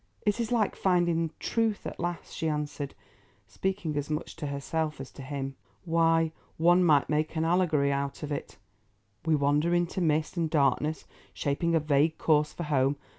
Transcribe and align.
"It 0.25 0.39
is 0.39 0.51
like 0.51 0.75
finding 0.75 1.29
truth 1.39 1.85
at 1.85 1.99
last," 1.99 2.33
she 2.35 2.49
answered, 2.49 2.95
speaking 3.45 3.95
as 3.97 4.09
much 4.09 4.35
to 4.37 4.47
herself 4.47 4.99
as 4.99 5.11
to 5.11 5.21
him. 5.21 5.55
"Why, 5.85 6.31
one 6.57 6.83
might 6.83 7.07
make 7.07 7.35
an 7.35 7.45
allegory 7.45 7.91
out 7.91 8.23
of 8.23 8.31
it. 8.31 8.57
We 9.27 9.35
wander 9.35 9.75
in 9.75 9.87
mist 9.99 10.37
and 10.37 10.49
darkness 10.49 11.05
shaping 11.35 11.75
a 11.75 11.79
vague 11.79 12.17
course 12.17 12.51
for 12.51 12.63
home. 12.63 12.95